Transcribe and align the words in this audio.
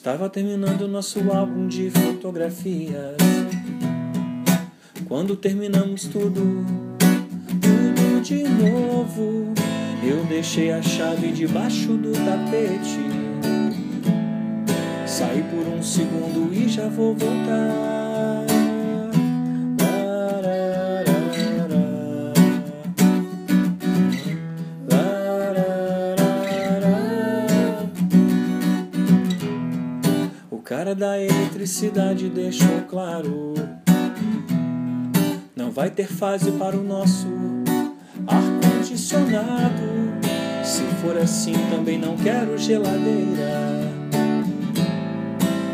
Estava 0.00 0.30
terminando 0.30 0.88
nosso 0.88 1.20
álbum 1.30 1.68
de 1.68 1.90
fotografias. 1.90 3.18
Quando 5.06 5.36
terminamos 5.36 6.06
tudo, 6.06 6.64
tudo 7.60 8.22
de 8.22 8.42
novo, 8.44 9.52
eu 10.02 10.24
deixei 10.24 10.72
a 10.72 10.80
chave 10.80 11.32
debaixo 11.32 11.88
do 11.98 12.12
tapete. 12.12 12.98
Saí 15.06 15.42
por 15.42 15.68
um 15.68 15.82
segundo 15.82 16.50
e 16.50 16.66
já 16.66 16.88
vou 16.88 17.14
voltar. 17.14 18.09
Cara 30.70 30.94
da 30.94 31.20
eletricidade 31.20 32.28
deixou 32.28 32.82
claro. 32.88 33.54
Não 35.56 35.72
vai 35.72 35.90
ter 35.90 36.06
fase 36.06 36.52
para 36.52 36.76
o 36.76 36.84
nosso 36.84 37.26
ar-condicionado. 38.24 39.82
Se 40.62 40.82
for 41.02 41.18
assim, 41.18 41.54
também 41.72 41.98
não 41.98 42.16
quero 42.16 42.56
geladeira. 42.56 43.90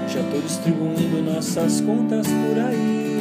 Já 0.09 0.23
tô 0.33 0.41
distribuindo 0.41 1.23
nossas 1.31 1.83
contas 1.83 2.27
por 2.27 2.59
aí. 2.59 3.21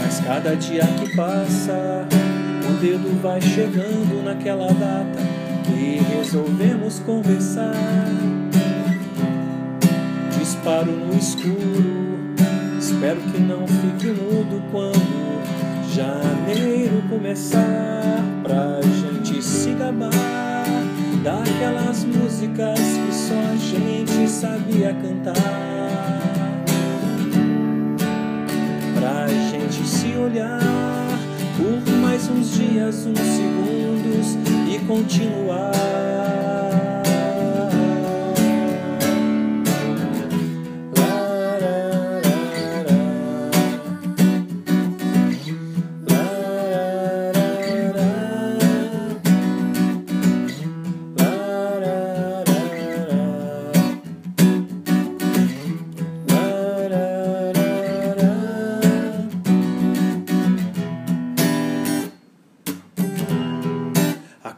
Mas 0.00 0.20
cada 0.20 0.54
dia 0.54 0.84
que 1.00 1.16
passa, 1.16 2.06
o 2.70 2.80
dedo 2.80 3.20
vai 3.20 3.40
chegando 3.40 4.22
naquela 4.24 4.68
data 4.68 5.18
que 5.64 5.98
resolvemos 6.14 7.00
conversar. 7.00 8.35
Disparo 10.76 10.92
no 10.92 11.16
escuro, 11.16 12.34
espero 12.78 13.18
que 13.32 13.38
não 13.40 13.66
fique 13.66 14.08
mudo 14.08 14.62
quando 14.70 15.40
janeiro 15.94 17.02
começar. 17.08 18.22
Pra 18.42 18.82
gente 18.82 19.42
se 19.42 19.70
gabar 19.70 20.66
daquelas 21.24 22.04
músicas 22.04 22.78
que 22.78 23.14
só 23.14 23.34
a 23.34 23.56
gente 23.56 24.28
sabia 24.28 24.92
cantar. 24.92 25.34
Pra 29.00 29.28
gente 29.28 29.82
se 29.82 30.14
olhar 30.14 31.18
por 31.56 31.96
mais 32.02 32.28
uns 32.28 32.50
dias, 32.50 33.06
uns 33.06 33.18
segundos 33.18 34.36
e 34.70 34.78
continuar. 34.84 36.45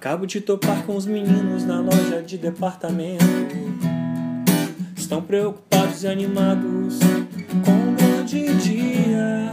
Acabo 0.09 0.27
de 0.27 0.41
topar 0.41 0.85
com 0.85 0.97
os 0.97 1.05
meninos 1.05 1.67
na 1.67 1.81
loja 1.81 2.23
de 2.23 2.39
departamento. 2.39 3.27
Estão 4.97 5.21
preocupados 5.21 6.03
e 6.03 6.09
animados 6.09 6.99
com 7.63 7.71
um 7.71 7.95
grande 7.95 8.55
dia. 8.55 9.53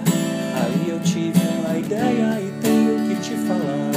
Aí 0.55 0.89
eu 0.91 1.01
tive 1.01 1.41
uma 1.59 1.77
ideia 1.77 2.39
e 2.39 2.53
tenho 2.61 3.05
que 3.05 3.15
te 3.21 3.35
falar. 3.35 3.91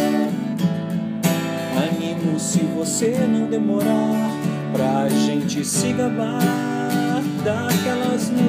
Animo 1.81 2.41
se 2.41 2.59
você 2.77 3.17
não 3.19 3.49
demorar 3.49 4.29
pra 4.73 5.09
gente 5.11 5.65
se 5.65 5.93
gabar 5.93 6.43
daquelas 7.45 8.31
músicas 8.31 8.48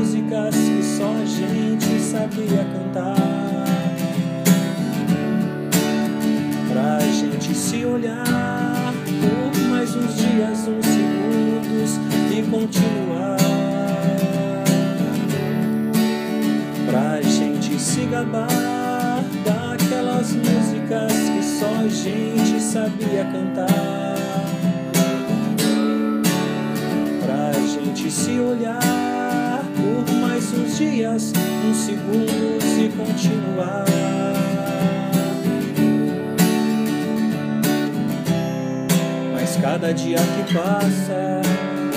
gente 22.10 22.62
sabia 22.62 23.26
cantar. 23.26 24.16
Pra 27.26 27.52
gente 27.62 28.10
se 28.12 28.40
olhar 28.40 29.64
por 29.76 30.16
mais 30.16 30.52
uns 30.54 30.78
dias, 30.78 31.34
uns 31.68 31.78
segundos 31.78 32.64
e 32.78 32.90
continuar. 32.98 33.86
Mas 39.34 39.56
cada 39.58 39.94
dia 39.94 40.18
que 40.18 40.54
passa, 40.54 41.42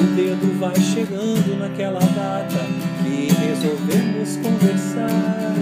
o 0.01 0.05
dedo 0.15 0.59
vai 0.59 0.77
chegando 0.77 1.59
naquela 1.59 2.01
data 2.01 2.61
que 3.03 3.29
resolvemos 3.47 4.37
conversar. 4.37 5.53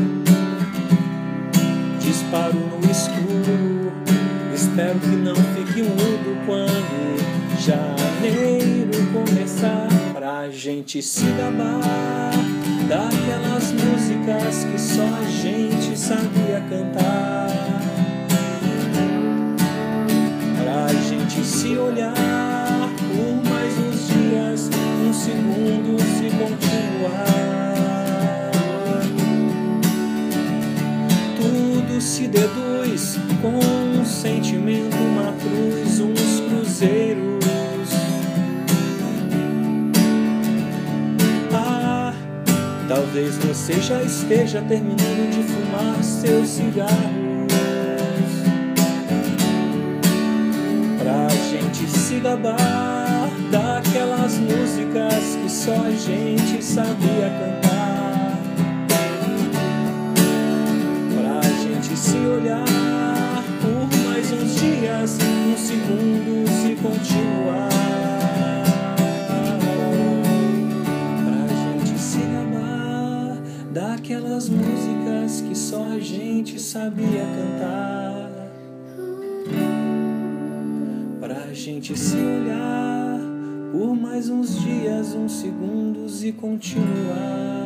Disparo 2.01 2.59
no 2.59 2.91
escuro, 2.91 3.30
espero 4.81 4.99
que 5.01 5.09
não 5.09 5.35
fique 5.35 5.83
mudo 5.83 6.47
quando 6.47 7.61
janeiro 7.61 8.91
começar. 9.13 9.89
Pra 10.15 10.49
gente 10.49 11.03
se 11.03 11.27
gabar 11.33 12.33
daquelas 12.89 13.73
músicas 13.73 14.65
que 14.65 14.81
só 14.81 15.03
a 15.03 15.29
gente 15.29 15.99
sabia 15.99 16.63
cantar. 16.71 17.49
Pra 20.63 20.89
gente 21.09 21.45
se 21.45 21.77
olhar 21.77 22.89
por 22.97 23.51
mais 23.51 23.79
uns 23.79 24.09
dias, 24.09 24.71
uns 25.07 25.17
segundos 25.17 26.03
e 26.21 26.31
continuar. 26.39 27.21
Tudo 31.37 32.01
se 32.01 32.29
deduz 32.29 33.19
com 33.43 33.49
um 33.49 33.80
sentimento, 34.21 34.95
uma 34.97 35.33
cruz, 35.33 35.99
uns 35.99 36.41
cruzeiros. 36.41 37.43
Ah, 41.55 42.13
talvez 42.87 43.39
você 43.39 43.81
já 43.81 44.03
esteja 44.03 44.61
terminando 44.61 45.31
de 45.31 45.43
fumar 45.43 46.05
seus 46.05 46.49
cigarros. 46.49 47.01
Pra 50.99 51.29
gente 51.51 51.87
se 51.89 52.21
gabar 52.21 53.31
daquelas 53.51 54.37
músicas 54.37 55.39
que 55.43 55.51
só 55.51 55.87
a 55.87 55.91
gente 55.93 56.63
sabia 56.63 57.31
cantar. 57.41 58.39
Pra 61.17 61.41
gente 61.63 61.97
se 61.97 62.19
olhar 62.19 62.90
dias, 65.61 65.69
uns 65.69 65.69
segundos 65.69 66.65
e 66.65 66.77
continuar. 66.77 67.69
Pra 71.25 71.47
gente 71.49 71.99
se 71.99 72.19
gabar 72.19 73.37
daquelas 73.73 74.49
músicas 74.49 75.41
que 75.43 75.55
só 75.55 75.85
a 75.85 75.99
gente 75.99 76.59
sabia 76.59 77.25
cantar. 77.37 78.31
Pra 81.21 81.53
gente 81.53 81.99
se 81.99 82.17
olhar 82.17 83.21
por 83.73 83.95
mais 83.95 84.29
uns 84.29 84.59
dias, 84.61 85.15
uns 85.15 85.33
segundos 85.41 86.25
e 86.25 86.33
continuar. 86.33 87.60